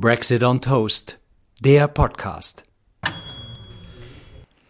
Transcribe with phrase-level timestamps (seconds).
[0.00, 1.18] Brexit on Toast,
[1.58, 2.62] der Podcast.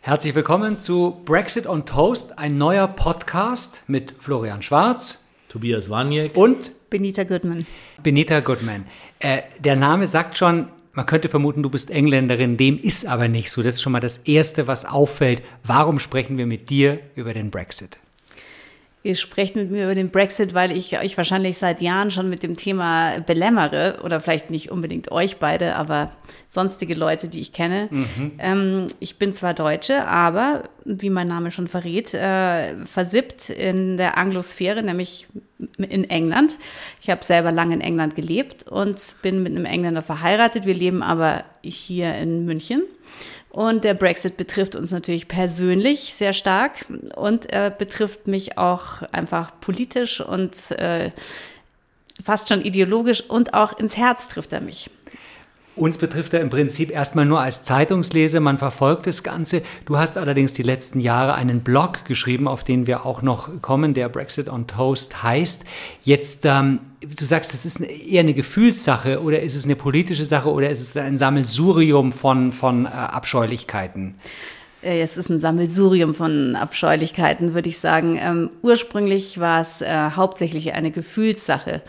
[0.01, 6.72] Herzlich willkommen zu Brexit on Toast, ein neuer Podcast mit Florian Schwarz, Tobias Waniek und
[6.88, 7.67] Benita Goodman.
[8.03, 8.87] Benita Goodman.
[9.19, 13.50] Äh, der Name sagt schon, man könnte vermuten, du bist Engländerin, dem ist aber nicht
[13.50, 13.62] so.
[13.62, 15.42] Das ist schon mal das Erste, was auffällt.
[15.62, 17.98] Warum sprechen wir mit dir über den Brexit?
[19.05, 22.43] Ihr sprecht mit mir über den Brexit, weil ich euch wahrscheinlich seit Jahren schon mit
[22.43, 26.11] dem Thema belämmere oder vielleicht nicht unbedingt euch beide, aber
[26.51, 27.89] sonstige Leute, die ich kenne.
[27.91, 28.33] Mhm.
[28.39, 34.19] Ähm, ich bin zwar Deutsche, aber wie mein Name schon verrät, äh, versippt in der
[34.19, 35.28] Anglosphäre, nämlich
[35.77, 36.59] in England.
[37.01, 40.67] Ich habe selber lange in England gelebt und bin mit einem Engländer verheiratet.
[40.67, 42.83] Wir leben aber hier in München.
[43.51, 49.52] Und der Brexit betrifft uns natürlich persönlich sehr stark und er betrifft mich auch einfach
[49.61, 51.11] politisch und äh,
[52.23, 54.91] fast schon ideologisch und auch ins Herz trifft er mich.
[55.77, 59.62] Uns betrifft er im Prinzip erstmal nur als Zeitungsleser, man verfolgt das Ganze.
[59.87, 63.94] Du hast allerdings die letzten Jahre einen Blog geschrieben, auf den wir auch noch kommen,
[63.94, 65.65] der Brexit on Toast heißt.
[66.03, 70.50] Jetzt, ähm, du sagst, das ist eher eine Gefühlssache oder ist es eine politische Sache
[70.50, 74.14] oder ist es ein Sammelsurium von, von äh, Abscheulichkeiten?
[74.82, 78.19] Äh, es ist ein Sammelsurium von Abscheulichkeiten, würde ich sagen.
[78.20, 81.82] Ähm, ursprünglich war es äh, hauptsächlich eine Gefühlssache.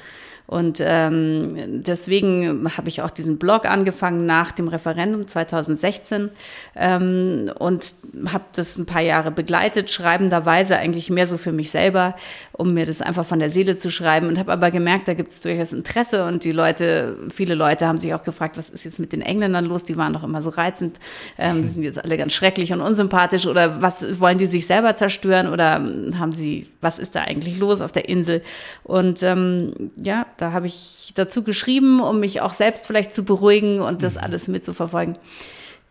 [0.50, 6.32] Und ähm, deswegen habe ich auch diesen Blog angefangen nach dem Referendum 2016
[6.76, 7.94] ähm, und
[8.26, 12.16] habe das ein paar Jahre begleitet, schreibenderweise eigentlich mehr so für mich selber,
[12.52, 15.34] um mir das einfach von der Seele zu schreiben und habe aber gemerkt, da gibt
[15.34, 18.98] es durchaus Interesse und die Leute, viele Leute haben sich auch gefragt, was ist jetzt
[18.98, 19.84] mit den Engländern los?
[19.84, 21.00] Die waren doch immer so reizend,
[21.38, 24.96] ähm, die sind jetzt alle ganz schrecklich und unsympathisch oder was wollen die sich selber
[24.96, 25.74] zerstören oder
[26.18, 28.42] haben sie, was ist da eigentlich los auf der Insel?
[28.84, 33.82] Und ähm, ja, da habe ich dazu geschrieben, um mich auch selbst vielleicht zu beruhigen
[33.82, 34.22] und das mhm.
[34.22, 35.18] alles mitzuverfolgen.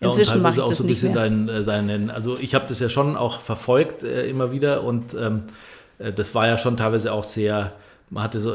[0.01, 2.79] Inzwischen ja, mache ich das so ein bisschen deinen, äh, deinen, also ich habe das
[2.81, 5.45] ja schon auch verfolgt äh, immer wieder und ähm,
[5.98, 7.73] äh, das war ja schon teilweise auch sehr,
[8.08, 8.55] man hatte so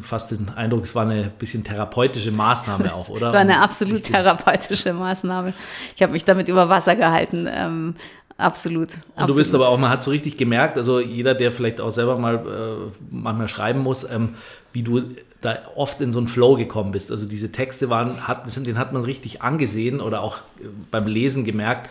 [0.00, 3.32] fast den Eindruck, es war eine bisschen therapeutische Maßnahme auch, oder?
[3.32, 5.52] war eine absolut therapeutische Maßnahme.
[5.96, 7.48] Ich habe mich damit über Wasser gehalten.
[7.52, 7.96] Ähm,
[8.36, 9.16] Absolut, absolut.
[9.16, 11.90] Und du bist aber auch, man hat so richtig gemerkt, also jeder, der vielleicht auch
[11.90, 14.30] selber mal äh, manchmal schreiben muss, ähm,
[14.72, 15.02] wie du
[15.44, 17.10] da oft in so einen Flow gekommen bist.
[17.10, 21.44] Also diese Texte waren, hat, den hat man richtig angesehen oder auch äh, beim Lesen
[21.44, 21.90] gemerkt,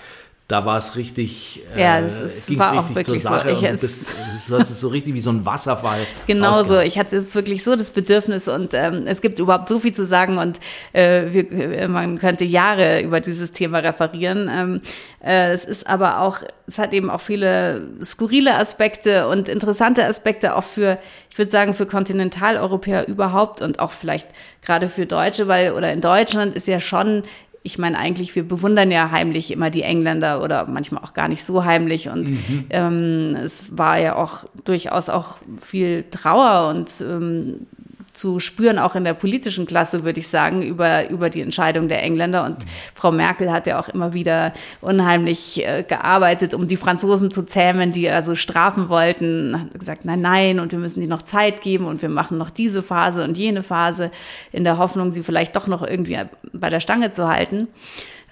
[0.50, 3.34] da war es richtig, ja, es, äh, es war auch wirklich so.
[3.48, 6.02] Ich, es, das, das ist so richtig wie so ein Wasserfall.
[6.28, 6.80] Genau so.
[6.80, 10.06] Ich hatte jetzt wirklich so das Bedürfnis und ähm, es gibt überhaupt so viel zu
[10.06, 10.60] sagen und
[10.92, 14.50] äh, wir, äh, man könnte Jahre über dieses Thema referieren.
[14.52, 14.82] Ähm,
[15.24, 20.56] äh, es ist aber auch, es hat eben auch viele skurrile Aspekte und interessante Aspekte
[20.56, 21.00] auch für,
[21.30, 24.30] ich würde sagen, für Kontinentaleuropäer überhaupt und auch vielleicht
[24.62, 27.24] gerade für Deutsche, weil oder in Deutschland ist ja schon
[27.64, 31.46] ich meine eigentlich, wir bewundern ja heimlich immer die Engländer oder manchmal auch gar nicht
[31.46, 32.10] so heimlich.
[32.10, 32.66] Und mhm.
[32.70, 37.68] ähm, es war ja auch durchaus auch viel Trauer und ähm,
[38.14, 42.04] zu spüren, auch in der politischen Klasse, würde ich sagen, über, über die Entscheidung der
[42.04, 42.46] Engländer.
[42.46, 42.58] Und.
[42.94, 47.92] Frau Merkel hat ja auch immer wieder unheimlich äh, gearbeitet, um die Franzosen zu zähmen,
[47.92, 49.60] die also strafen wollten.
[49.60, 52.50] Hat gesagt, nein, nein, und wir müssen die noch Zeit geben und wir machen noch
[52.50, 54.12] diese Phase und jene Phase,
[54.52, 56.18] in der Hoffnung, sie vielleicht doch noch irgendwie
[56.54, 57.68] bei der Stange zu halten.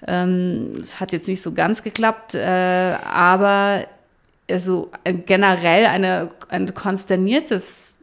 [0.06, 3.84] Ähm, es hat jetzt nicht so ganz geklappt, äh, aber
[4.50, 7.94] also generell eine, ein konsterniertes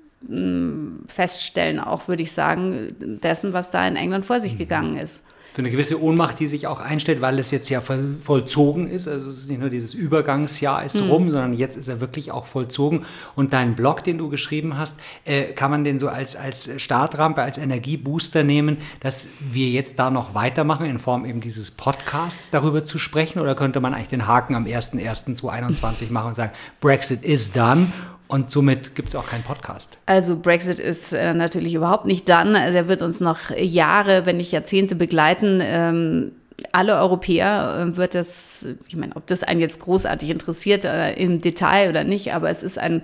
[1.07, 4.57] Feststellen, auch würde ich sagen, dessen, was da in England vor sich mhm.
[4.57, 5.23] gegangen ist.
[5.55, 9.07] So eine gewisse Ohnmacht, die sich auch einstellt, weil es jetzt ja voll, vollzogen ist.
[9.07, 11.09] Also es ist nicht nur dieses Übergangsjahr ist mhm.
[11.09, 13.05] rum, sondern jetzt ist er wirklich auch vollzogen.
[13.35, 17.41] Und dein Blog, den du geschrieben hast, äh, kann man den so als, als Startrampe,
[17.41, 22.83] als Energiebooster nehmen, dass wir jetzt da noch weitermachen, in Form eben dieses Podcasts darüber
[22.83, 23.39] zu sprechen?
[23.39, 27.87] Oder könnte man eigentlich den Haken am 01.01.2021 machen und sagen, Brexit is done
[28.29, 29.97] und somit gibt es auch keinen Podcast.
[30.05, 32.53] Also Brexit ist äh, natürlich überhaupt nicht dann.
[32.53, 35.59] Der wird uns noch Jahre, wenn nicht Jahrzehnte begleiten.
[35.63, 36.31] Ähm,
[36.71, 41.41] alle Europäer äh, wird das, ich meine, ob das einen jetzt großartig interessiert äh, im
[41.41, 43.01] Detail oder nicht, aber es ist ein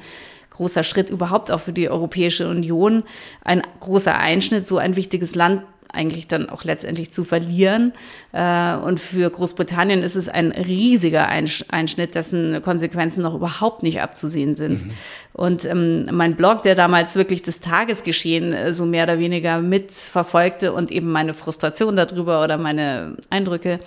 [0.52, 3.02] großer Schritt überhaupt auch für die Europäische Union,
[3.44, 5.64] ein großer Einschnitt, so ein wichtiges Land
[5.96, 7.94] eigentlich dann auch letztendlich zu verlieren.
[8.32, 14.56] Äh, und für Großbritannien ist es ein riesiger Einschnitt, dessen Konsequenzen noch überhaupt nicht abzusehen
[14.56, 14.86] sind.
[14.86, 14.92] Mhm.
[15.34, 20.74] Und ähm, mein Blog, der damals wirklich das Tagesgeschehen äh, so mehr oder weniger mitverfolgte
[20.74, 23.80] und eben meine Frustration darüber oder meine Eindrücke,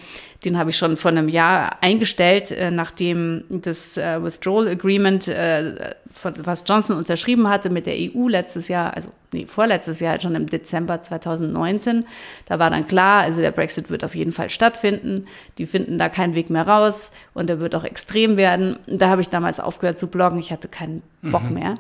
[0.45, 5.95] Den habe ich schon vor einem Jahr eingestellt, äh, nachdem das äh, Withdrawal Agreement, äh,
[6.23, 10.47] was Johnson unterschrieben hatte mit der EU letztes Jahr, also nee, vorletztes Jahr, schon im
[10.47, 12.07] Dezember 2019.
[12.47, 15.27] Da war dann klar, also der Brexit wird auf jeden Fall stattfinden.
[15.59, 18.79] Die finden da keinen Weg mehr raus und er wird auch extrem werden.
[18.87, 20.39] Da habe ich damals aufgehört zu bloggen.
[20.39, 21.55] Ich hatte keinen Bock mhm.
[21.55, 21.75] mehr.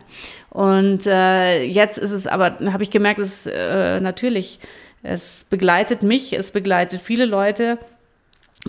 [0.50, 4.58] Und äh, jetzt ist es aber, habe ich gemerkt, es äh, natürlich,
[5.02, 7.78] es begleitet mich, es begleitet viele Leute.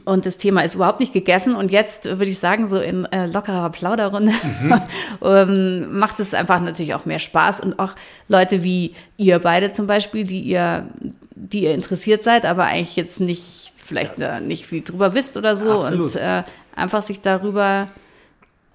[0.06, 1.56] Und das Thema ist überhaupt nicht gegessen.
[1.56, 4.81] Und jetzt würde ich sagen, so in äh, lockerer Plauderrunde mhm.
[5.24, 7.59] ähm, macht es einfach natürlich auch mehr Spaß.
[7.59, 7.95] Und auch
[8.27, 10.88] Leute wie ihr beide zum Beispiel, die ihr,
[11.36, 14.39] die ihr interessiert seid, aber eigentlich jetzt nicht, vielleicht ja.
[14.39, 15.80] nicht viel drüber wisst oder so.
[15.80, 16.15] Absolut.
[16.15, 16.44] Und äh,
[16.75, 17.88] einfach sich darüber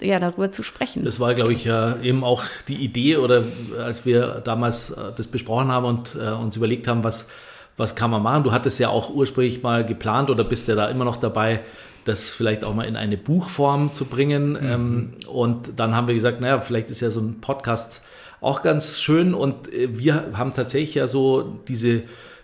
[0.01, 1.05] ja, darüber zu sprechen.
[1.05, 3.45] Das war, glaube ich, ja eben auch die Idee oder
[3.79, 7.27] als wir damals äh, das besprochen haben und äh, uns überlegt haben, was,
[7.77, 8.45] was kann man machen.
[8.45, 11.61] Du hattest ja auch ursprünglich mal geplant oder bist ja da immer noch dabei,
[12.05, 14.51] das vielleicht auch mal in eine Buchform zu bringen.
[14.53, 14.59] Mhm.
[14.63, 18.01] Ähm, und dann haben wir gesagt, naja, vielleicht ist ja so ein Podcast
[18.41, 19.35] auch ganz schön.
[19.35, 22.03] Und äh, wir haben tatsächlich ja so diese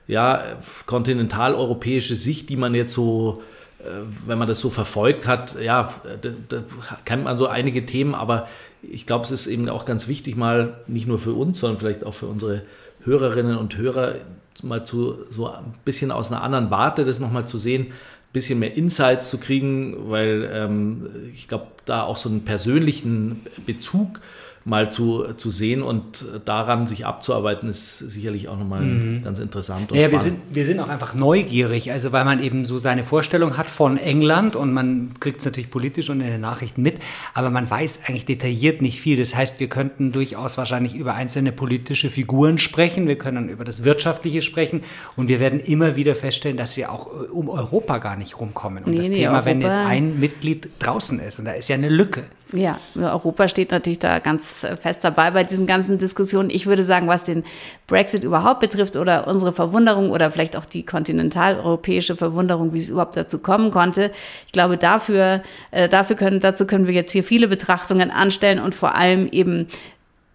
[0.08, 0.42] ja,
[0.86, 3.42] kontinentaleuropäische Sicht, die man jetzt so
[3.80, 6.62] äh, wenn man das so verfolgt hat, ja, da, da
[7.06, 8.46] kennt man so einige Themen, aber
[8.82, 12.04] ich glaube, es ist eben auch ganz wichtig, mal nicht nur für uns, sondern vielleicht
[12.04, 12.62] auch für unsere
[13.04, 14.16] Hörerinnen und Hörer
[14.62, 18.58] mal zu so ein bisschen aus einer anderen Warte das nochmal zu sehen, ein bisschen
[18.58, 24.20] mehr Insights zu kriegen, weil ähm, ich glaube, da auch so einen persönlichen Bezug
[24.64, 29.22] mal zu, zu sehen und daran sich abzuarbeiten, ist sicherlich auch nochmal mhm.
[29.22, 29.90] ganz interessant.
[29.90, 33.02] Und ja, wir sind, wir sind auch einfach neugierig, also weil man eben so seine
[33.02, 36.98] Vorstellung hat von England und man kriegt es natürlich politisch und in den Nachrichten mit,
[37.32, 39.16] aber man weiß eigentlich detailliert nicht viel.
[39.16, 43.84] Das heißt, wir könnten durchaus wahrscheinlich über einzelne politische Figuren sprechen, wir können über das
[43.84, 44.82] Wirtschaftliche sprechen
[45.16, 48.84] und wir werden immer wieder feststellen, dass wir auch äh, um Europa gar nicht rumkommen.
[48.84, 49.46] Und nee, das nee, Thema, Europa.
[49.46, 52.24] wenn jetzt ein Mitglied draußen ist und da ist ja eine Lücke.
[52.52, 56.50] Ja, Europa steht natürlich da ganz fest dabei bei diesen ganzen Diskussionen.
[56.50, 57.44] Ich würde sagen, was den
[57.86, 63.16] Brexit überhaupt betrifft oder unsere Verwunderung oder vielleicht auch die kontinentaleuropäische Verwunderung, wie es überhaupt
[63.16, 64.10] dazu kommen konnte.
[64.46, 68.74] Ich glaube, dafür, äh, dafür können, dazu können wir jetzt hier viele Betrachtungen anstellen und
[68.74, 69.68] vor allem eben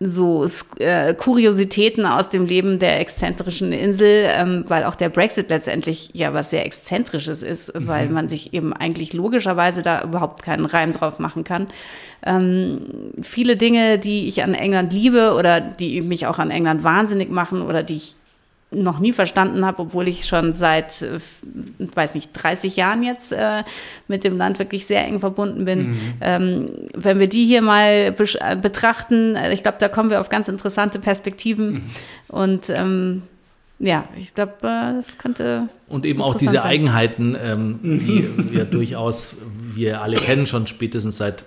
[0.07, 0.47] so
[0.79, 6.33] äh, Kuriositäten aus dem Leben der exzentrischen Insel, ähm, weil auch der Brexit letztendlich ja
[6.33, 7.87] was sehr Exzentrisches ist, mhm.
[7.87, 11.67] weil man sich eben eigentlich logischerweise da überhaupt keinen Reim drauf machen kann.
[12.25, 17.29] Ähm, viele Dinge, die ich an England liebe oder die mich auch an England wahnsinnig
[17.29, 18.15] machen oder die ich
[18.71, 21.19] noch nie verstanden habe, obwohl ich schon seit, äh,
[21.79, 23.63] weiß nicht, 30 Jahren jetzt äh,
[24.07, 25.91] mit dem Land wirklich sehr eng verbunden bin.
[25.91, 25.99] Mhm.
[26.21, 30.29] Ähm, wenn wir die hier mal äh, betrachten, äh, ich glaube, da kommen wir auf
[30.29, 31.73] ganz interessante Perspektiven.
[31.73, 31.83] Mhm.
[32.27, 33.23] Und ähm,
[33.79, 35.69] ja, ich glaube, das könnte.
[35.87, 36.63] Und eben auch diese sein.
[36.63, 39.35] Eigenheiten, ähm, die wir durchaus,
[39.73, 41.43] wir alle kennen, schon spätestens seit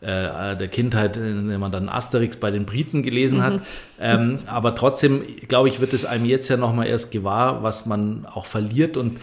[0.00, 3.54] der Kindheit, in der man dann Asterix bei den Briten gelesen hat.
[3.54, 3.60] Mhm.
[4.00, 8.24] Ähm, aber trotzdem, glaube ich, wird es einem jetzt ja nochmal erst gewahr, was man
[8.26, 9.18] auch verliert und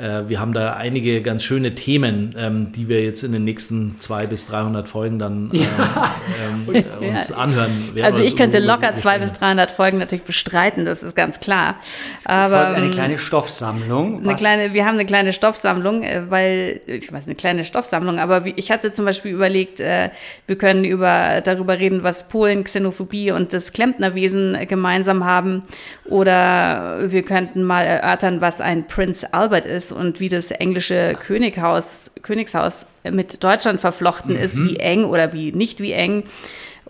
[0.00, 4.00] äh, wir haben da einige ganz schöne Themen, ähm, die wir jetzt in den nächsten
[4.00, 7.36] 200 bis 300 Folgen dann ähm, ähm, uns ja.
[7.36, 8.04] anhören werden.
[8.04, 11.76] Also ich könnte locker 200 bis 300 Folgen natürlich bestreiten, das ist ganz klar.
[12.24, 14.22] Aber eine ähm, kleine Stoffsammlung.
[14.22, 18.46] Eine kleine, wir haben eine kleine Stoffsammlung, äh, weil ich weiß eine kleine Stoffsammlung, aber
[18.56, 20.10] ich hatte zum Beispiel überlegt, äh,
[20.46, 25.62] wir können über darüber reden, was Polen, Xenophobie und das Klempnerwesen gemeinsam haben,
[26.06, 32.10] oder wir könnten mal erörtern, was ein Prince Albert ist und wie das englische Könighaus,
[32.22, 34.40] Königshaus mit Deutschland verflochten mhm.
[34.40, 36.24] ist, wie eng oder wie nicht wie eng.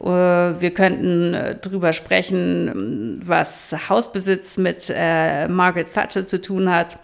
[0.01, 6.99] Äh, wir könnten äh, drüber sprechen, was Hausbesitz mit äh, Margaret Thatcher zu tun hat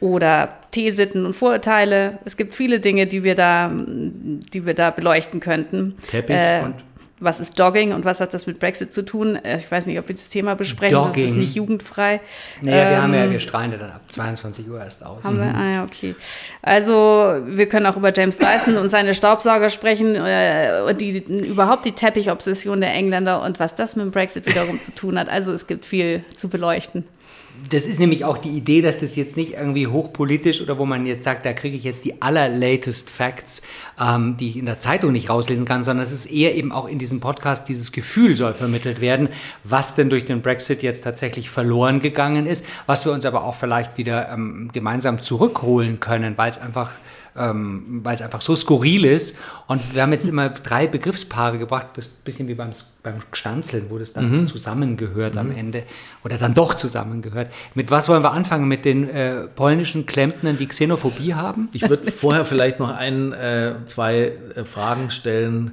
[0.00, 2.18] oder Teesitten und Vorurteile.
[2.24, 5.96] Es gibt viele Dinge, die wir da, die wir da beleuchten könnten.
[6.10, 6.74] Teppich äh, und
[7.20, 9.36] was ist Dogging und was hat das mit Brexit zu tun?
[9.36, 11.24] Äh, ich weiß nicht, ob wir das Thema besprechen, Dogging.
[11.24, 12.20] das ist nicht jugendfrei.
[12.62, 15.22] Naja, ähm, wir haben ja, ähm, wir strahlen ja dann ab 22 Uhr erst aus.
[15.22, 15.44] Haben wir?
[15.46, 15.54] Mhm.
[15.54, 16.16] Ah ja, okay.
[16.62, 21.84] Also wir können auch über James Dyson und seine Staubsauger sprechen äh, und die, überhaupt
[21.84, 25.28] die Teppichobsession der Engländer und was das mit dem Brexit wiederum zu tun hat.
[25.28, 27.04] Also es gibt viel zu beleuchten
[27.68, 31.06] das ist nämlich auch die Idee, dass das jetzt nicht irgendwie hochpolitisch oder wo man
[31.06, 33.62] jetzt sagt, da kriege ich jetzt die allerlatest Facts,
[34.00, 36.88] ähm, die ich in der Zeitung nicht rauslesen kann, sondern es ist eher eben auch
[36.88, 39.28] in diesem Podcast dieses Gefühl soll vermittelt werden,
[39.64, 43.54] was denn durch den Brexit jetzt tatsächlich verloren gegangen ist, was wir uns aber auch
[43.54, 46.92] vielleicht wieder ähm, gemeinsam zurückholen können, weil es einfach
[47.36, 49.36] ähm, weil es einfach so skurril ist.
[49.66, 51.88] Und wir haben jetzt immer drei Begriffspaare gebracht,
[52.24, 52.70] bisschen wie beim,
[53.02, 54.46] beim Stanzeln, wo das dann mhm.
[54.46, 55.40] zusammengehört mhm.
[55.40, 55.84] am Ende
[56.24, 57.50] oder dann doch zusammengehört.
[57.74, 58.68] Mit was wollen wir anfangen?
[58.68, 61.68] Mit den äh, polnischen Klempnern, die Xenophobie haben?
[61.72, 65.72] Ich würde vorher vielleicht noch ein, äh, zwei äh, Fragen stellen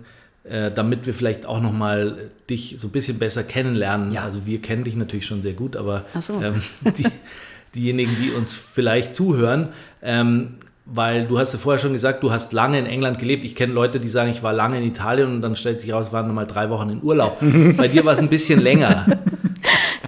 [0.49, 4.13] äh, damit wir vielleicht auch nochmal dich so ein bisschen besser kennenlernen.
[4.13, 4.23] Ja.
[4.23, 6.41] Also wir kennen dich natürlich schon sehr gut, aber so.
[6.41, 6.61] ähm,
[6.97, 7.05] die,
[7.75, 9.69] diejenigen, die uns vielleicht zuhören,
[10.01, 10.55] ähm,
[10.89, 13.43] weil du hast ja vorher schon gesagt, du hast lange in England gelebt.
[13.43, 16.13] Ich kenne Leute, die sagen, ich war lange in Italien und dann stellt sich raus,
[16.13, 17.37] waren nochmal drei Wochen in Urlaub.
[17.77, 19.05] Bei dir war es ein bisschen länger.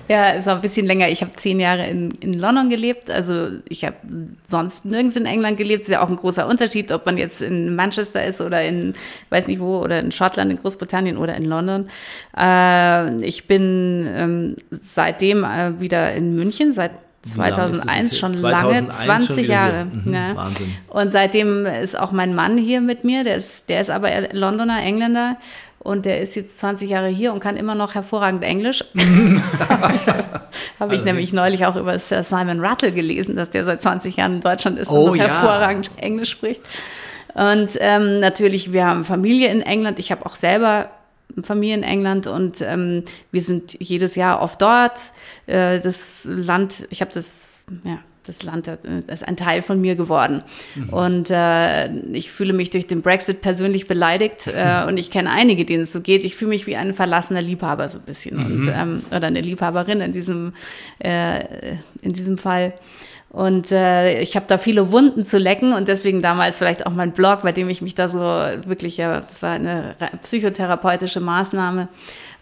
[0.09, 1.07] Ja, es war ein bisschen länger.
[1.09, 3.11] Ich habe zehn Jahre in, in London gelebt.
[3.11, 3.97] Also ich habe
[4.43, 5.83] sonst nirgends in England gelebt.
[5.83, 8.95] Das ist ja auch ein großer Unterschied, ob man jetzt in Manchester ist oder in,
[9.29, 11.89] weiß nicht wo, oder in Schottland, in Großbritannien oder in London.
[12.35, 19.35] Äh, ich bin ähm, seitdem äh, wieder in München, seit 2001 schon 2001 lange, 20
[19.35, 19.85] schon Jahre.
[19.85, 20.35] Mhm, ja.
[20.35, 20.75] Wahnsinn.
[20.87, 24.81] Und seitdem ist auch mein Mann hier mit mir, der ist, der ist aber Londoner,
[24.81, 25.37] Engländer.
[25.81, 28.83] Und der ist jetzt 20 Jahre hier und kann immer noch hervorragend Englisch.
[29.69, 33.65] Habe ich, hab ich also nämlich neulich auch über Sir Simon Rattle gelesen, dass der
[33.65, 35.27] seit 20 Jahren in Deutschland ist oh, und noch ja.
[35.27, 36.61] hervorragend Englisch spricht.
[37.33, 39.99] Und ähm, natürlich, wir haben Familie in England.
[39.99, 40.89] Ich habe auch selber
[41.43, 44.99] Familie in England und ähm, wir sind jedes Jahr oft dort.
[45.45, 49.95] Äh, das Land, ich habe das, ja, das Land das ist ein Teil von mir
[49.95, 50.43] geworden.
[50.75, 50.89] Mhm.
[50.89, 55.65] Und äh, ich fühle mich durch den Brexit persönlich beleidigt äh, und ich kenne einige,
[55.65, 56.23] denen es so geht.
[56.23, 58.45] Ich fühle mich wie ein verlassener Liebhaber so ein bisschen mhm.
[58.45, 60.53] und, ähm, oder eine Liebhaberin in diesem,
[60.99, 62.73] äh, in diesem Fall.
[63.29, 67.11] Und äh, ich habe da viele Wunden zu lecken und deswegen damals vielleicht auch mein
[67.11, 71.89] Blog, bei dem ich mich da so wirklich, ja, das war eine psychotherapeutische Maßnahme.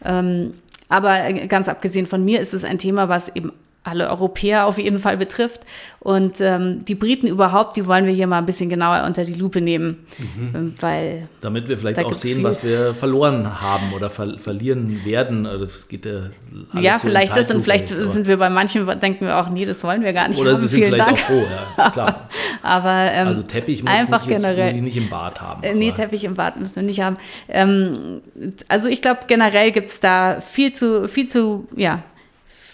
[0.06, 0.54] Ähm,
[0.88, 3.52] aber ganz abgesehen von mir ist es ein Thema, was eben
[3.88, 5.62] alle Europäer auf jeden Fall betrifft.
[6.00, 9.34] Und ähm, die Briten überhaupt, die wollen wir hier mal ein bisschen genauer unter die
[9.34, 10.06] Lupe nehmen.
[10.18, 10.56] Mhm.
[10.56, 12.44] Ähm, weil Damit wir vielleicht auch sehen, viel.
[12.44, 15.46] was wir verloren haben oder ver verlieren werden.
[15.46, 16.30] Also es geht ja
[16.74, 19.66] Ja, so vielleicht das und vielleicht jetzt, sind wir bei manchen, denken wir auch, nee,
[19.66, 20.60] das wollen wir gar nicht oder haben.
[20.60, 21.20] Oder sind Vielen vielleicht Dank.
[21.20, 21.46] auch froh,
[21.78, 22.30] ja, klar.
[22.62, 25.64] Aber ähm, also Teppich muss, einfach muss, generell, muss ich nicht im Bad haben.
[25.64, 27.18] Äh, nee, Teppich im Bad müssen wir nicht haben.
[27.50, 28.22] Ähm,
[28.68, 32.04] also ich glaube, generell gibt es da viel zu, viel zu, ja,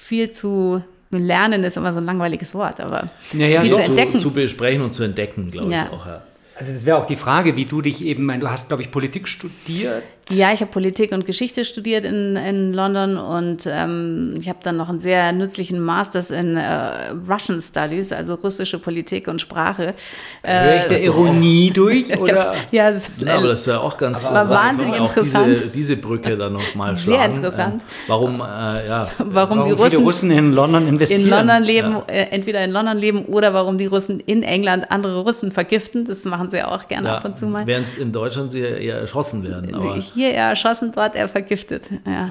[0.03, 0.83] viel zu
[1.19, 4.13] Lernen ist immer so ein langweiliges Wort, aber ja, ja, viel doch, zu entdecken.
[4.13, 5.85] Zu, zu besprechen und zu entdecken, glaube ja.
[5.85, 6.05] ich auch.
[6.05, 6.21] Ja.
[6.55, 9.27] Also das wäre auch die Frage, wie du dich eben, du hast, glaube ich, Politik
[9.27, 10.03] studiert.
[10.29, 14.77] Ja, ich habe Politik und Geschichte studiert in, in London und ähm, ich habe dann
[14.77, 19.93] noch einen sehr nützlichen Masters in äh, Russian Studies, also russische Politik und Sprache.
[20.41, 22.17] Äh, Höre ich der Ironie durch?
[22.21, 22.55] Oder?
[22.71, 25.51] Ja, das, ja, aber das ist ja auch ganz war wahnsinnig interessant.
[25.51, 27.19] Diese, diese, Brücke dann nochmal schlagen.
[27.19, 27.75] Sehr interessant.
[27.75, 31.21] Ähm, warum, äh, ja, warum, warum die Russen, Russen, in London investieren.
[31.21, 32.03] In London leben, ja.
[32.07, 36.05] äh, entweder in London leben oder warum die Russen in England andere Russen vergiften.
[36.05, 37.67] Das machen sie auch gerne ja, ab und zu mal.
[37.67, 39.75] Während in Deutschland sie eher erschossen werden.
[39.75, 41.83] Aber Hier eher erschossen, dort eher vergiftet.
[42.05, 42.29] Ja.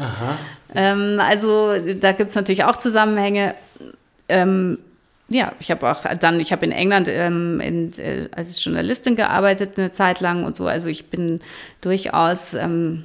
[0.75, 3.55] Ähm, also da gibt es natürlich auch Zusammenhänge.
[4.29, 4.79] Ähm,
[5.29, 9.79] ja, ich habe auch dann, ich habe in England ähm, in, äh, als Journalistin gearbeitet
[9.79, 10.67] eine Zeit lang und so.
[10.67, 11.41] Also ich bin
[11.81, 13.05] durchaus ähm,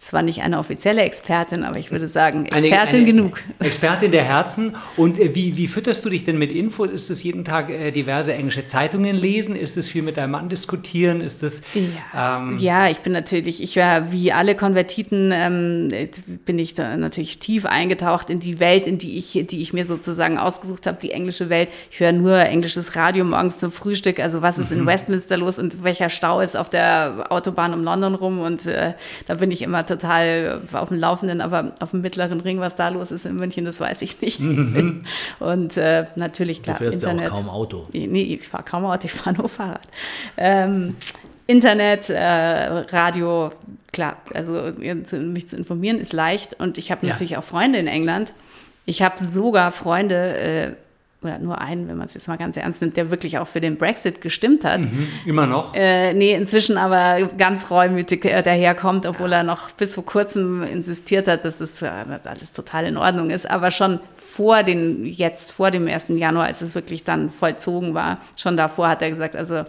[0.00, 3.42] zwar nicht eine offizielle Expertin, aber ich würde sagen, Expertin eine, eine genug.
[3.58, 4.74] Expertin der Herzen.
[4.96, 6.90] Und äh, wie, wie fütterst du dich denn mit Infos?
[6.90, 9.54] Ist es jeden Tag äh, diverse englische Zeitungen lesen?
[9.54, 11.20] Ist es viel mit deinem Mann diskutieren?
[11.20, 15.92] Ist es, ja, ähm, ja, ich bin natürlich, ich war wie alle Konvertiten, ähm,
[16.46, 20.38] bin ich natürlich tief eingetaucht in die Welt, in die ich, die ich mir sozusagen
[20.38, 21.68] ausgesucht habe, die englische Welt.
[21.90, 24.18] Ich höre nur englisches Radio morgens zum Frühstück.
[24.18, 24.78] Also was ist mhm.
[24.78, 28.40] in Westminster los und welcher Stau ist auf der Autobahn um London rum?
[28.40, 28.94] Und äh,
[29.26, 32.88] da bin ich immer total auf dem Laufenden, aber auf dem mittleren Ring, was da
[32.88, 34.40] los ist in München, das weiß ich nicht.
[34.40, 35.04] Mhm.
[35.38, 37.24] Und äh, natürlich, klar, du fährst Internet.
[37.24, 37.86] Ja auch kaum Auto.
[37.92, 39.86] Nee, ich fahre kaum Auto, ich fahre nur Fahrrad.
[40.36, 40.96] Ähm,
[41.46, 43.50] Internet, äh, Radio,
[43.92, 47.12] klar, also mich zu informieren ist leicht und ich habe ja.
[47.12, 48.32] natürlich auch Freunde in England.
[48.86, 50.72] Ich habe sogar Freunde, äh,
[51.22, 53.60] oder nur einen, wenn man es jetzt mal ganz ernst nimmt, der wirklich auch für
[53.60, 54.80] den Brexit gestimmt hat.
[54.80, 55.74] Mhm, immer noch?
[55.74, 59.38] Äh, nee, inzwischen aber ganz reumütig äh, daherkommt, obwohl ja.
[59.38, 61.90] er noch bis vor kurzem insistiert hat, dass es äh,
[62.24, 63.50] alles total in Ordnung ist.
[63.50, 66.06] Aber schon vor den, jetzt vor dem 1.
[66.08, 69.64] Januar, als es wirklich dann vollzogen war, schon davor hat er gesagt, also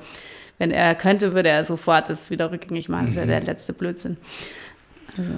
[0.57, 3.07] wenn er könnte, würde er sofort das wieder rückgängig machen.
[3.07, 4.17] Das ist ja der letzte Blödsinn.
[5.17, 5.33] Also.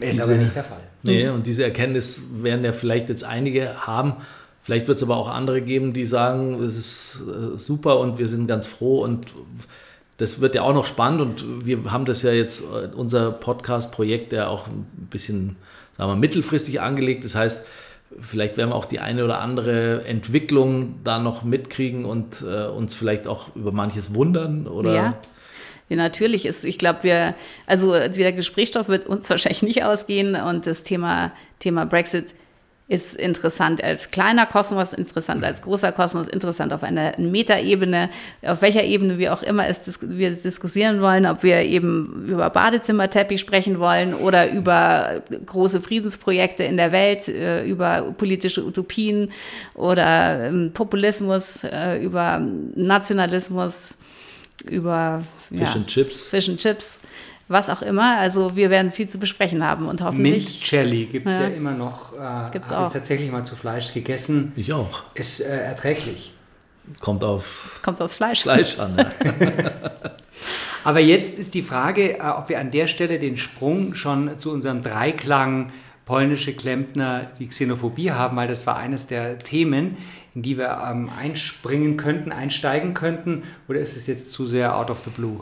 [0.00, 0.80] Ist aber nicht der Fall.
[1.02, 4.16] Nee, und diese Erkenntnis werden ja vielleicht jetzt einige haben,
[4.68, 8.28] Vielleicht wird es aber auch andere geben, die sagen, es ist äh, super und wir
[8.28, 9.32] sind ganz froh und
[10.18, 14.34] das wird ja auch noch spannend und wir haben das ja jetzt, äh, unser Podcast-Projekt
[14.34, 15.56] ja auch ein bisschen,
[15.96, 17.24] sagen wir, mittelfristig angelegt.
[17.24, 17.62] Das heißt,
[18.20, 22.94] vielleicht werden wir auch die eine oder andere Entwicklung da noch mitkriegen und äh, uns
[22.94, 24.94] vielleicht auch über manches wundern oder.
[24.94, 25.14] Ja.
[25.88, 27.34] Ja, natürlich ist, ich glaube, wir,
[27.66, 32.34] also der Gesprächsstoff wird uns wahrscheinlich nicht ausgehen und das Thema, Thema Brexit
[32.88, 38.08] ist interessant als kleiner Kosmos, interessant als großer Kosmos, interessant auf einer Metaebene,
[38.42, 43.40] auf welcher Ebene wir auch immer es wir diskutieren wollen, ob wir eben über Badezimmerteppich
[43.40, 49.32] sprechen wollen oder über große Friedensprojekte in der Welt, äh, über politische Utopien
[49.74, 52.40] oder ähm, Populismus, äh, über
[52.74, 53.98] Nationalismus,
[54.64, 56.26] über Fish ja, and Chips.
[56.26, 57.00] Fish and Chips
[57.48, 58.18] was auch immer.
[58.18, 60.44] Also wir werden viel zu besprechen haben und hoffentlich.
[60.44, 61.42] Mint Jelly gibt es ja.
[61.42, 61.48] Ja.
[61.48, 62.12] immer noch.
[62.12, 62.86] Äh, Gibt's hab auch.
[62.88, 64.52] Ich tatsächlich mal zu Fleisch gegessen.
[64.54, 65.02] Ich auch.
[65.14, 66.32] Ist äh, erträglich.
[67.00, 68.42] Kommt auf Es kommt aus Fleisch.
[68.42, 68.96] Fleisch an.
[68.96, 69.10] Ja.
[70.84, 74.52] Aber jetzt ist die Frage, äh, ob wir an der Stelle den Sprung schon zu
[74.52, 75.72] unserem Dreiklang
[76.06, 79.98] polnische Klempner die Xenophobie haben, weil das war eines der Themen,
[80.34, 83.42] in die wir ähm, einspringen könnten, einsteigen könnten.
[83.68, 85.40] Oder ist es jetzt zu sehr out of the blue?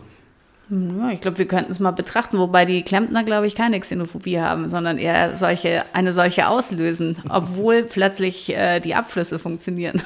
[0.69, 4.41] Ja, ich glaube, wir könnten es mal betrachten, wobei die Klempner, glaube ich, keine Xenophobie
[4.41, 10.03] haben, sondern eher solche, eine solche auslösen, obwohl plötzlich äh, die Abflüsse funktionieren.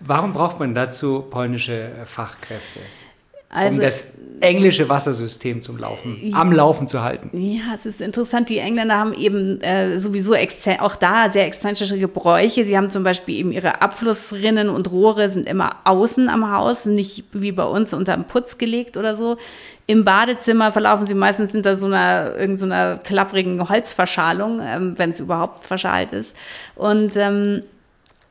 [0.00, 2.80] Warum braucht man dazu polnische Fachkräfte?
[3.50, 4.06] Also, um das
[4.40, 7.30] englische Wassersystem zum Laufen, am Laufen zu halten.
[7.32, 8.48] Ja, es ist interessant.
[8.48, 10.34] Die Engländer haben eben äh, sowieso
[10.78, 12.64] auch da sehr exzentrische Gebräuche.
[12.64, 17.24] Sie haben zum Beispiel eben ihre Abflussrinnen und Rohre sind immer außen am Haus, nicht
[17.32, 19.36] wie bei uns unterm Putz gelegt oder so.
[19.86, 25.64] Im Badezimmer verlaufen sie meistens hinter so einer irgendeiner klapprigen Holzverschalung, ähm, wenn es überhaupt
[25.64, 26.36] verschalt ist.
[26.76, 27.62] Und ähm,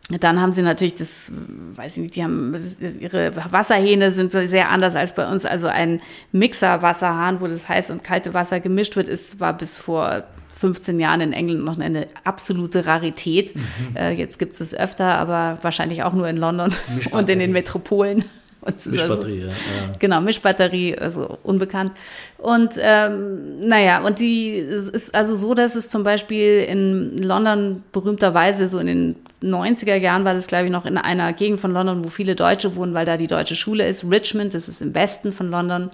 [0.09, 1.31] dann haben sie natürlich das,
[1.75, 2.55] weiß ich nicht, die haben
[2.99, 5.45] ihre Wasserhähne sind sehr anders als bei uns.
[5.45, 6.01] Also ein
[6.31, 10.23] Mixer-Wasserhahn, wo das heiße und kalte Wasser gemischt wird, ist, war bis vor
[10.59, 13.53] 15 Jahren in England noch eine absolute Rarität.
[13.95, 16.73] Äh, jetzt gibt es es öfter, aber wahrscheinlich auch nur in London
[17.11, 18.25] und in den Metropolen.
[18.61, 19.47] Und also- Mischbatterie, ja.
[19.47, 19.53] ja.
[19.99, 21.93] Genau, Mischbatterie, also unbekannt.
[22.37, 27.83] Und ähm, naja, und die es ist also so, dass es zum Beispiel in London
[27.93, 31.71] berühmterweise so in den 90er Jahren war das, glaube ich, noch in einer Gegend von
[31.71, 34.03] London, wo viele Deutsche wohnen, weil da die deutsche Schule ist.
[34.03, 35.89] Richmond, das ist im Westen von London.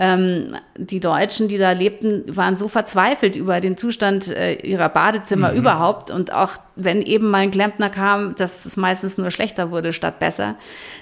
[0.00, 5.52] Ähm, die Deutschen, die da lebten, waren so verzweifelt über den Zustand äh, ihrer Badezimmer
[5.52, 6.12] überhaupt.
[6.12, 10.20] Und auch wenn eben mal ein Klempner kam, dass es meistens nur schlechter wurde statt
[10.20, 10.54] besser,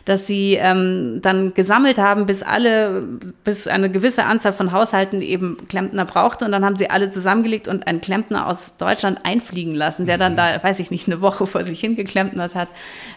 [0.07, 3.03] dass sie ähm, dann gesammelt haben, bis alle,
[3.45, 6.47] bis eine gewisse Anzahl von Haushalten eben Klempner brauchte.
[6.47, 10.37] Und dann haben sie alle zusammengelegt und einen Klempner aus Deutschland einfliegen lassen, der dann
[10.37, 12.69] da, weiß ich nicht, eine Woche vor sich hingeklempnert hat.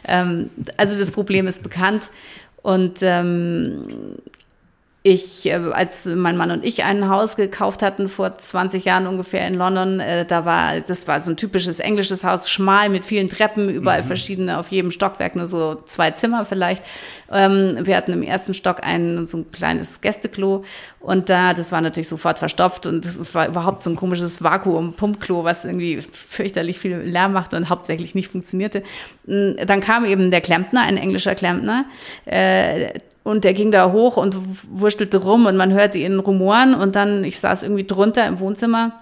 [0.05, 2.11] Ähm, also das Problem ist bekannt.
[2.61, 4.17] Und ähm,
[5.01, 9.47] ich, äh, als mein Mann und ich ein Haus gekauft hatten vor 20 Jahren ungefähr
[9.47, 13.29] in London, äh, da war, das war so ein typisches englisches Haus, schmal mit vielen
[13.29, 16.83] Treppen, überall verschiedene, auf jedem Stockwerk nur so zwei Zimmer vielleicht.
[17.31, 20.63] Ähm, wir hatten im ersten Stock ein, so ein kleines Gästeklo
[20.99, 25.63] und da, das war natürlich sofort verstopft und war überhaupt so ein komisches Vakuum-Pumpklo, was
[25.63, 28.83] irgendwie fürchterlich viel Lärm machte und hauptsächlich nicht funktionierte.
[29.25, 31.85] Mm, Dann kam eben der Klempner, ein englischer Klempner,
[32.25, 34.35] äh, und der ging da hoch und
[34.69, 38.93] wurstelte rum und man hörte ihn rumoren und dann, ich saß irgendwie drunter im Wohnzimmer.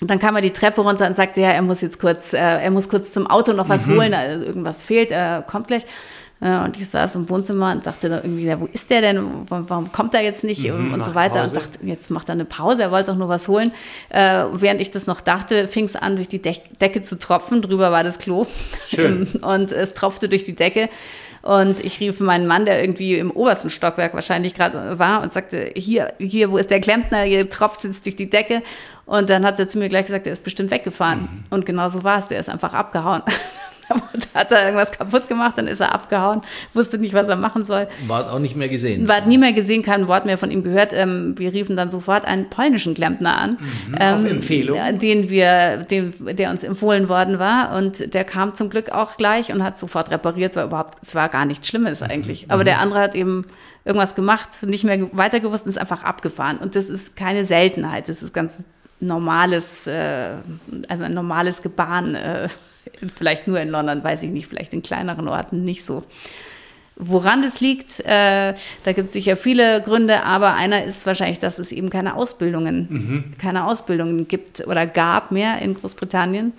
[0.00, 2.38] Und dann kam er die Treppe runter und sagte, ja, er muss jetzt kurz, äh,
[2.38, 5.84] er muss kurz zum Auto noch was holen, also irgendwas fehlt, er kommt gleich.
[6.40, 9.20] Äh, Und ich saß im Wohnzimmer und dachte dann irgendwie, ja, wo ist der denn?
[9.48, 10.70] Warum kommt er jetzt nicht?
[10.70, 11.40] und macht so weiter.
[11.40, 11.56] Pause.
[11.56, 13.72] Und dachte, jetzt macht er eine Pause, er wollte doch nur was holen.
[14.10, 17.60] Äh, während ich das noch dachte, fing es an, durch die Dech Decke zu tropfen.
[17.60, 18.46] Drüber war das Klo.
[18.88, 19.26] Schön.
[19.42, 20.88] und es tropfte durch die Decke.
[21.48, 25.72] Und ich rief meinen Mann, der irgendwie im obersten Stockwerk wahrscheinlich gerade war, und sagte,
[25.74, 27.22] hier, hier, wo ist der Klempner?
[27.22, 28.62] Hier tropft es durch die Decke.
[29.06, 31.46] Und dann hat er zu mir gleich gesagt, er ist bestimmt weggefahren.
[31.48, 33.22] Und genau so war es, der ist einfach abgehauen.
[34.34, 36.42] hat er irgendwas kaputt gemacht, dann ist er abgehauen,
[36.74, 37.88] wusste nicht, was er machen soll.
[38.06, 39.08] War auch nicht mehr gesehen.
[39.10, 40.92] Hat nie mehr gesehen, kein Wort mehr von ihm gehört.
[40.92, 43.58] Ähm, wir riefen dann sofort einen polnischen Klempner an,
[43.98, 44.78] ähm, Auf Empfehlung.
[44.98, 47.76] den wir, den, der uns empfohlen worden war.
[47.76, 51.28] Und der kam zum Glück auch gleich und hat sofort repariert, weil überhaupt, es war
[51.28, 52.46] gar nichts Schlimmes eigentlich.
[52.50, 53.42] Aber der andere hat eben
[53.84, 56.58] irgendwas gemacht, nicht mehr ge- weiter gewusst und ist einfach abgefahren.
[56.58, 58.08] Und das ist keine Seltenheit.
[58.08, 58.58] Das ist ganz
[59.00, 60.30] normales, äh,
[60.88, 62.14] also ein normales Gebaren.
[62.14, 62.48] Äh,
[63.14, 66.04] vielleicht nur in London, weiß ich nicht, vielleicht in kleineren Orten nicht so.
[67.00, 71.60] Woran das liegt, äh, da gibt es sicher viele Gründe, aber einer ist wahrscheinlich, dass
[71.60, 76.54] es eben keine Ausbildungen, keine Ausbildungen gibt oder gab mehr in Großbritannien,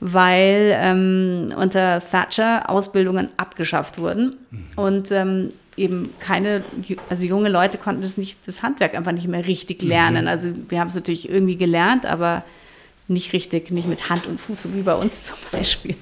[0.00, 4.36] weil ähm, unter Thatcher Ausbildungen abgeschafft wurden
[4.76, 6.62] und ähm, eben keine,
[7.08, 10.28] also junge Leute konnten das nicht, das Handwerk einfach nicht mehr richtig lernen.
[10.28, 12.44] Also wir haben es natürlich irgendwie gelernt, aber
[13.08, 15.96] nicht richtig, nicht mit Hand und Fuß, so wie bei uns zum Beispiel.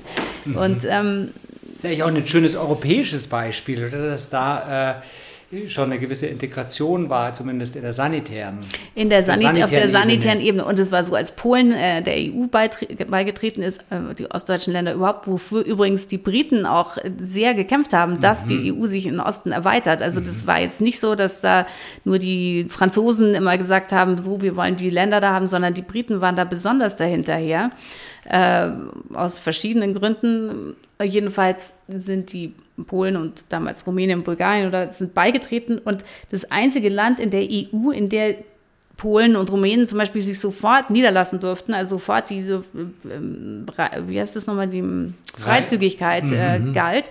[0.44, 0.56] Mhm.
[0.56, 1.30] Und ähm,
[1.62, 4.10] das ist eigentlich auch ein schönes europäisches Beispiel, oder?
[4.10, 4.94] Dass da äh,
[5.68, 8.58] schon eine gewisse Integration war, zumindest in der sanitären.
[8.96, 10.48] In der, Sanit der auf der sanitären Ebene.
[10.48, 10.64] Ebene.
[10.64, 14.94] Und es war so, als Polen äh, der EU beigetreten ist, äh, die ostdeutschen Länder
[14.94, 18.48] überhaupt, wofür übrigens die Briten auch sehr gekämpft haben, dass mhm.
[18.48, 20.02] die EU sich in den Osten erweitert.
[20.02, 20.46] Also das mhm.
[20.48, 21.66] war jetzt nicht so, dass da
[22.04, 25.82] nur die Franzosen immer gesagt haben, so, wir wollen die Länder da haben, sondern die
[25.82, 27.70] Briten waren da besonders dahinterher.
[28.28, 28.70] Äh,
[29.14, 30.74] aus verschiedenen Gründen.
[31.00, 36.88] Jedenfalls sind die Polen und damals Rumänien und Bulgarien oder sind beigetreten und das einzige
[36.88, 38.36] Land in der EU, in der
[38.96, 43.66] Polen und Rumänen zum Beispiel sich sofort niederlassen durften, also sofort diese, ähm,
[44.06, 46.72] wie heißt das nochmal, die Freizügigkeit äh, mhm.
[46.72, 47.04] galt,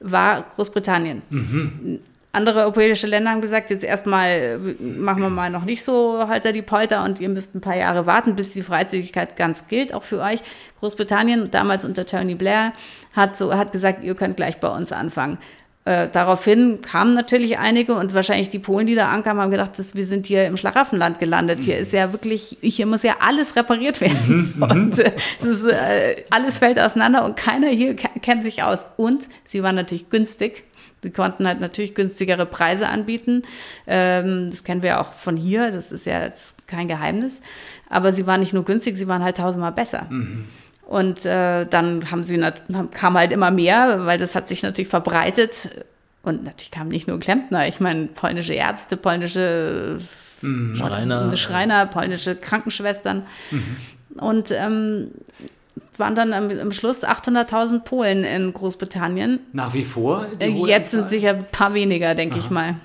[0.00, 1.22] war Großbritannien.
[1.30, 1.98] Mhm.
[2.34, 6.62] Andere europäische Länder haben gesagt, jetzt erstmal machen wir mal noch nicht so halter die
[6.62, 10.20] Polter und ihr müsst ein paar Jahre warten, bis die Freizügigkeit ganz gilt, auch für
[10.20, 10.40] euch.
[10.80, 12.72] Großbritannien, damals unter Tony Blair,
[13.14, 15.38] hat, so, hat gesagt, ihr könnt gleich bei uns anfangen.
[15.84, 19.94] Äh, daraufhin kamen natürlich einige und wahrscheinlich die Polen, die da ankamen, haben gedacht, dass
[19.94, 21.62] wir sind hier im Schlaraffenland gelandet.
[21.62, 24.18] Hier ist ja wirklich, hier muss ja alles repariert werden.
[24.26, 24.62] Mhm, mhm.
[24.62, 28.86] und äh, ist, äh, alles fällt auseinander und keiner hier kennt sich aus.
[28.96, 30.64] Und sie waren natürlich günstig.
[31.04, 33.42] Sie konnten halt natürlich günstigere Preise anbieten.
[33.86, 37.42] Ähm, das kennen wir ja auch von hier, das ist ja jetzt kein Geheimnis.
[37.90, 40.06] Aber sie waren nicht nur günstig, sie waren halt tausendmal besser.
[40.08, 40.46] Mhm.
[40.86, 42.42] Und äh, dann haben sie
[42.92, 45.68] kam halt immer mehr, weil das hat sich natürlich verbreitet.
[46.22, 49.98] Und natürlich kamen nicht nur Klempner, ich meine polnische Ärzte, polnische
[50.40, 50.74] mhm.
[50.74, 53.24] Schreiner, Schreiner, polnische Krankenschwestern.
[53.50, 53.76] Mhm.
[54.16, 55.10] Und ähm,
[55.98, 59.40] waren dann am, am Schluss 800.000 Polen in Großbritannien.
[59.52, 60.26] Nach wie vor?
[60.38, 62.76] Äh, jetzt sind sicher ein paar weniger, denke ich mal.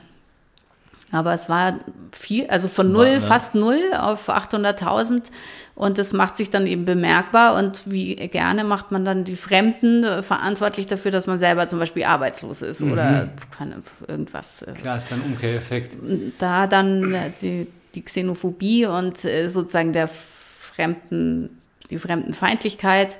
[1.11, 1.79] Aber es war
[2.11, 3.21] viel, also von null, ne?
[3.21, 5.31] fast null auf 800.000.
[5.73, 7.57] Und das macht sich dann eben bemerkbar.
[7.57, 11.79] Und wie gerne macht man dann die Fremden äh, verantwortlich dafür, dass man selber zum
[11.79, 12.91] Beispiel arbeitslos ist mhm.
[12.91, 14.61] oder kann irgendwas.
[14.61, 15.95] Äh, Klar, ist dann Umkehreffekt.
[16.37, 21.58] Da dann die, die Xenophobie und sozusagen der Fremden
[21.89, 23.17] die Fremdenfeindlichkeit,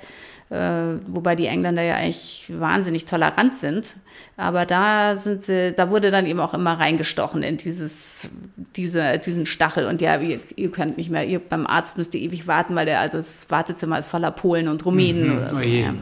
[0.50, 3.98] äh, wobei die Engländer ja eigentlich wahnsinnig tolerant sind.
[4.36, 8.30] Aber da sind sie, da wurde dann eben auch immer reingestochen in dieses,
[8.76, 9.86] diese, diesen Stachel.
[9.86, 12.86] Und ja, ihr, ihr könnt nicht mehr, ihr beim Arzt müsst ihr ewig warten, weil
[12.86, 15.62] der, also das Wartezimmer ist voller Polen und Rumänen mhm, oder so.
[15.62, 15.94] Ja.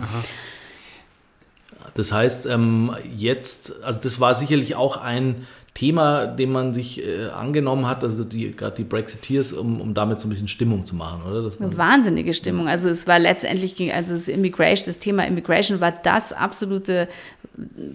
[1.96, 5.48] Das heißt, ähm, jetzt, also das war sicherlich auch ein
[5.78, 10.20] Thema, dem man sich äh, angenommen hat, also die, gerade die Brexiteers, um, um damit
[10.20, 11.52] so ein bisschen Stimmung zu machen, oder?
[11.60, 12.68] Eine wahnsinnige Stimmung.
[12.68, 17.08] Also es war letztendlich, also das Immigration, das Thema Immigration war das absolute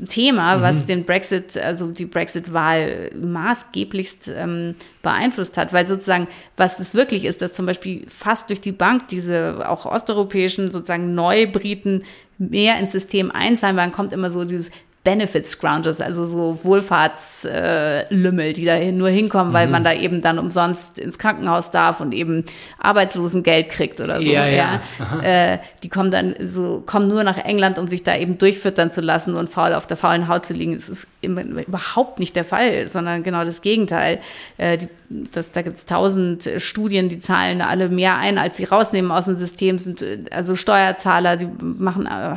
[0.09, 0.63] Thema, mhm.
[0.63, 7.25] was den Brexit, also die Brexit-Wahl maßgeblichst ähm, beeinflusst hat, weil sozusagen, was es wirklich
[7.25, 12.05] ist, dass zum Beispiel fast durch die Bank diese auch osteuropäischen sozusagen Neubriten
[12.39, 14.71] mehr ins System einzahlen, weil dann kommt immer so dieses
[15.05, 19.73] Benefit Scroungers, also so Wohlfahrtslümmel, äh, die da nur hinkommen, weil mhm.
[19.73, 22.45] man da eben dann umsonst ins Krankenhaus darf und eben
[22.79, 24.31] Arbeitslosengeld kriegt oder so.
[24.31, 24.81] Ja, ja.
[25.01, 25.23] ja.
[25.23, 29.01] Äh, die kommen dann so, kommen nur nach England, um sich da eben durchfüttern zu
[29.01, 30.75] lassen und faul auf der faulen Haut zu liegen.
[30.75, 34.21] Das ist überhaupt nicht der Fall, sondern genau das Gegenteil.
[34.57, 38.65] Äh, die, das, da gibt es tausend Studien, die zahlen alle mehr ein, als sie
[38.65, 42.37] rausnehmen aus dem System, sind äh, also Steuerzahler, die machen äh,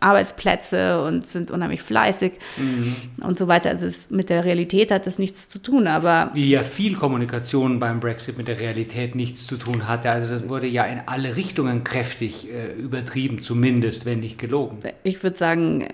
[0.00, 2.96] Arbeitsplätze und sind unheimlich fleißig fleißig mhm.
[3.20, 3.70] und so weiter.
[3.70, 6.30] Also es, mit der Realität hat das nichts zu tun, aber...
[6.34, 10.10] Wie ja viel Kommunikation beim Brexit mit der Realität nichts zu tun hatte.
[10.10, 14.78] Also das wurde ja in alle Richtungen kräftig äh, übertrieben, zumindest, wenn nicht gelogen.
[15.02, 15.88] Ich würde sagen,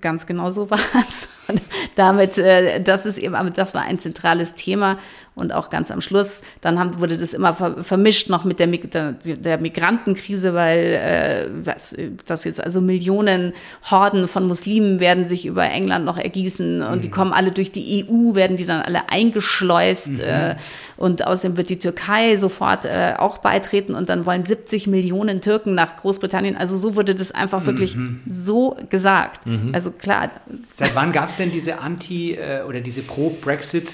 [0.00, 1.28] ganz genau so war es.
[1.94, 4.98] damit, äh, das ist eben, aber das war ein zentrales Thema
[5.36, 8.66] und auch ganz am Schluss, dann haben, wurde das immer ver, vermischt noch mit der,
[8.66, 11.94] der, der Migrantenkrise, weil äh, was,
[12.24, 13.52] das jetzt also Millionen
[13.90, 17.00] Horden von Muslimen werden sich über England noch ergießen und mhm.
[17.02, 20.20] die kommen alle durch die EU, werden die dann alle eingeschleust mhm.
[20.20, 20.56] äh,
[20.96, 25.74] und außerdem wird die Türkei sofort äh, auch beitreten und dann wollen 70 Millionen Türken
[25.74, 26.56] nach Großbritannien.
[26.56, 28.22] Also so wurde das einfach wirklich mhm.
[28.26, 29.44] so gesagt.
[29.46, 29.72] Mhm.
[29.74, 30.30] Also klar.
[30.72, 33.92] Seit wann gab es denn diese Anti- äh, oder diese Pro-Brexit-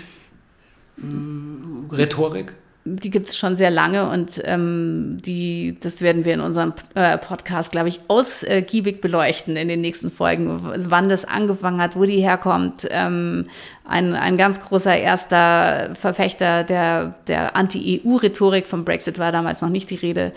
[1.90, 2.54] Rhetorik?
[2.84, 7.16] Die gibt es schon sehr lange und ähm, die, das werden wir in unserem äh,
[7.16, 12.20] Podcast, glaube ich, ausgiebig beleuchten in den nächsten Folgen, wann das angefangen hat, wo die
[12.20, 12.88] herkommt.
[12.90, 13.44] Ähm,
[13.84, 19.88] ein, ein ganz großer erster Verfechter der, der Anti-EU-Rhetorik vom Brexit war damals noch nicht
[19.90, 20.32] die Rede,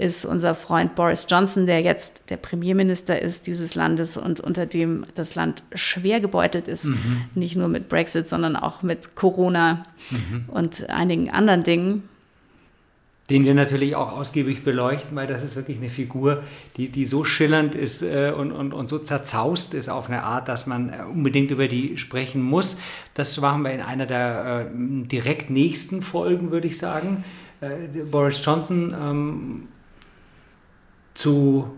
[0.00, 5.04] ist unser Freund Boris Johnson, der jetzt der Premierminister ist dieses Landes und unter dem
[5.14, 6.86] das Land schwer gebeutelt ist.
[6.86, 7.24] Mhm.
[7.34, 10.46] Nicht nur mit Brexit, sondern auch mit Corona mhm.
[10.48, 12.08] und einigen anderen Dingen.
[13.28, 16.42] den wir natürlich auch ausgiebig beleuchten, weil das ist wirklich eine Figur,
[16.76, 20.48] die, die so schillernd ist äh, und, und, und so zerzaust ist auf eine Art,
[20.48, 22.78] dass man äh, unbedingt über die sprechen muss.
[23.14, 27.22] Das machen wir in einer der äh, direkt nächsten Folgen, würde ich sagen.
[27.60, 29.68] Äh, Boris Johnson ähm,
[31.14, 31.68] zu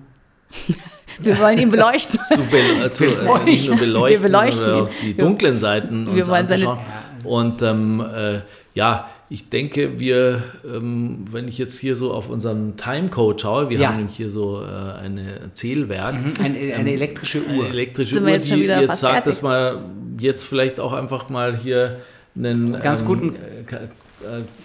[1.21, 2.19] wir wollen ihn beleuchten.
[2.31, 6.07] zu be äh, zu, äh, nicht nur beleuchten, Wir beleuchten sondern auch die dunklen Seiten
[6.07, 6.79] Wir uns wollen seine- anzuschauen.
[7.25, 8.41] Und ähm, äh,
[8.75, 13.79] ja, ich denke, wir, ähm, wenn ich jetzt hier so auf unseren Timecode schaue, wir
[13.79, 13.89] Ja.
[13.89, 17.67] haben nämlich hier so äh, eine Zählwerk, eine, eine elektrische eine Uhr.
[17.69, 19.33] elektrische Sind Uhr, wir jetzt schon die wieder jetzt fast sagt, fertig?
[19.35, 19.77] dass man
[20.19, 22.01] jetzt vielleicht auch einfach mal hier
[22.37, 23.81] einen Ganz guten- äh, Ka- äh,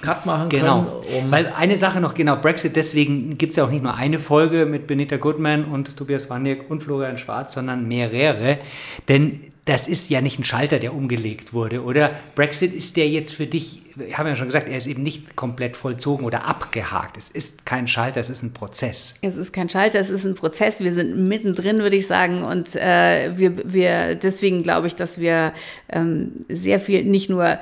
[0.02, 1.02] Cut machen Genau.
[1.10, 1.26] können.
[1.26, 4.20] Um, Weil eine Sache noch, genau, Brexit, deswegen gibt es ja auch nicht nur eine
[4.20, 8.60] Folge mit Benita Goodman und Tobias Waniek und Florian Schwarz, sondern mehrere.
[9.08, 12.12] Denn das ist ja nicht ein Schalter, der umgelegt wurde, oder?
[12.36, 15.36] Brexit ist der jetzt für dich, wir haben ja schon gesagt, er ist eben nicht
[15.36, 17.18] komplett vollzogen oder abgehakt.
[17.18, 19.16] Es ist kein Schalter, es ist ein Prozess.
[19.22, 20.80] Es ist kein Schalter, es ist ein Prozess.
[20.80, 22.44] Wir sind mittendrin, würde ich sagen.
[22.44, 25.52] Und äh, wir, wir, deswegen glaube ich, dass wir
[25.90, 27.60] ähm, sehr viel nicht nur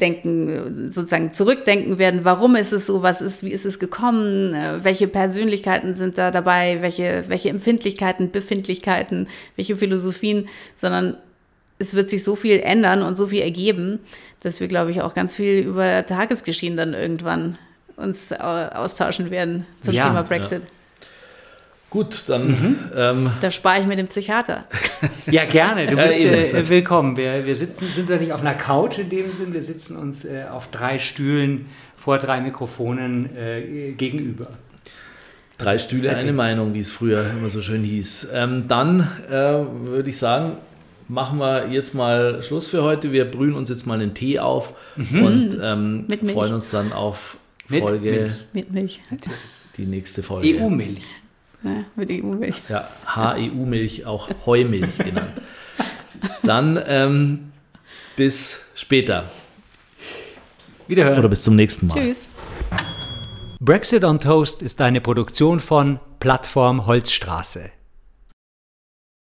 [0.00, 4.84] denken, sozusagen zurückdenken werden, warum ist es so, was ist, wie ist es gekommen, äh,
[4.84, 11.16] welche Persönlichkeiten sind da dabei, welche, welche Empfindlichkeiten, Befindlichkeiten, welche Philosophien, sondern
[11.78, 14.00] es wird sich so viel ändern und so viel ergeben,
[14.40, 17.58] dass wir, glaube ich, auch ganz viel über Tagesgeschehen dann irgendwann
[17.96, 20.62] uns austauschen werden zum Ja, Thema Brexit.
[21.90, 22.76] Gut, dann Mhm.
[22.96, 24.64] ähm, Da spare ich mit dem Psychiater.
[25.30, 25.86] Ja, gerne.
[25.86, 27.16] Du Ja, bist eben, äh, willkommen.
[27.16, 30.24] Wir, wir sitzen, sind ja nicht auf einer Couch in dem Sinn, wir sitzen uns
[30.24, 31.66] äh, auf drei Stühlen
[31.98, 34.48] vor drei Mikrofonen äh, gegenüber.
[35.58, 36.18] Drei Stühle, Setting.
[36.20, 38.28] eine Meinung, wie es früher immer so schön hieß.
[38.32, 40.52] Ähm, dann äh, würde ich sagen,
[41.08, 43.12] machen wir jetzt mal Schluss für heute.
[43.12, 47.36] Wir brühen uns jetzt mal einen Tee auf und ähm, Mit freuen uns dann auf
[47.68, 48.32] Mit Folge, Milch.
[48.54, 49.00] Mit Milch.
[49.76, 50.58] die nächste Folge.
[50.58, 51.02] EU-Milch.
[51.62, 52.62] Ja, mit EU-Milch.
[52.68, 55.32] Ja, HEU-Milch, auch Heumilch genannt.
[56.42, 57.52] Dann ähm,
[58.16, 59.30] bis später
[60.86, 61.18] Wiederhören.
[61.18, 61.94] oder bis zum nächsten Mal.
[61.94, 62.28] Tschüss.
[63.60, 67.70] Brexit on Toast ist eine Produktion von Plattform Holzstraße.